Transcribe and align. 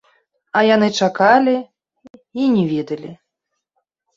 А 0.61 0.63
яны 0.75 0.87
чакалі 0.99 1.53
й 2.41 2.45
не 2.55 2.65
ведалі. 2.73 3.11